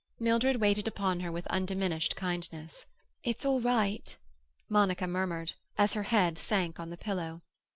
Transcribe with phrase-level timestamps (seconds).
[0.19, 2.87] Mildred waited upon her with undiminished kindness.
[3.23, 4.17] "It's all right,"
[4.67, 7.43] Monica murmured, as her head sank on the pillow.